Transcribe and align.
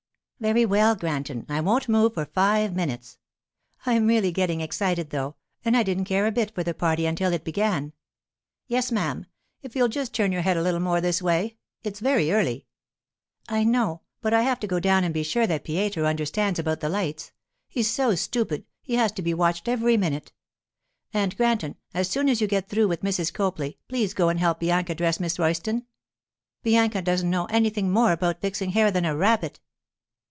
'Very 0.41 0.65
well, 0.65 0.95
Granton; 0.95 1.45
I 1.49 1.61
won't 1.61 1.87
move 1.87 2.15
for 2.15 2.25
five 2.25 2.75
minute. 2.75 3.15
I'm 3.85 4.07
really 4.07 4.31
getting 4.31 4.59
excited, 4.59 5.11
though; 5.11 5.35
and 5.63 5.77
I 5.77 5.83
didn't 5.83 6.05
care 6.05 6.25
a 6.25 6.31
bit 6.31 6.49
for 6.55 6.63
the 6.63 6.73
party 6.73 7.05
until 7.05 7.31
it 7.31 7.43
began.' 7.43 7.93
'Yes, 8.65 8.91
ma'am. 8.91 9.27
If 9.61 9.75
you'll 9.75 9.87
just 9.87 10.15
turn 10.15 10.31
your 10.31 10.41
head 10.41 10.57
a 10.57 10.63
little 10.63 10.79
more 10.79 10.99
this 10.99 11.21
way. 11.21 11.57
It's 11.83 11.99
very 11.99 12.31
early.' 12.31 12.65
'I 13.49 13.65
know, 13.65 14.01
but 14.19 14.33
I 14.33 14.41
have 14.41 14.59
to 14.61 14.67
go 14.67 14.79
down 14.79 15.03
and 15.03 15.13
be 15.13 15.21
sure 15.21 15.45
that 15.45 15.63
Pietro 15.63 16.05
understands 16.05 16.57
about 16.57 16.79
the 16.79 16.89
lights. 16.89 17.33
He's 17.67 17.91
so 17.91 18.15
stupid, 18.15 18.65
he 18.81 18.95
has 18.95 19.11
to 19.11 19.21
be 19.21 19.35
watched 19.35 19.67
every 19.67 19.95
minute. 19.95 20.33
And, 21.13 21.37
Granton, 21.37 21.75
as 21.93 22.09
soon 22.09 22.27
as 22.27 22.41
you 22.41 22.47
get 22.47 22.67
through 22.67 22.87
with 22.87 23.03
Mrs. 23.03 23.31
Copley 23.31 23.77
please 23.87 24.15
go 24.15 24.29
and 24.29 24.39
help 24.39 24.59
Bianca 24.61 24.95
dress 24.95 25.19
Miss 25.19 25.37
Royston. 25.37 25.85
Bianca 26.63 27.03
doesn't 27.03 27.29
know 27.29 27.45
anything 27.51 27.91
more 27.91 28.11
about 28.11 28.41
fixing 28.41 28.71
hair 28.71 28.89
than 28.89 29.05
a 29.05 29.15
rabbit. 29.15 29.59